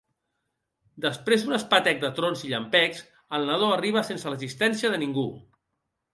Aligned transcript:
Després 1.03 1.43
d'un 1.43 1.57
espetec 1.57 1.99
de 2.05 2.09
trons 2.21 2.41
i 2.47 2.49
llampecs, 2.55 3.05
el 3.39 3.47
nadó 3.51 3.69
arriba 3.77 4.05
sense 4.09 4.33
l'assistència 4.35 4.95
de 4.97 5.03
ningú. 5.07 5.29